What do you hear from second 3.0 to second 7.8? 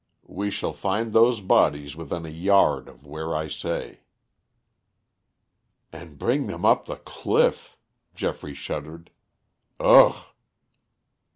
where I say." "And bring them up the cliff,"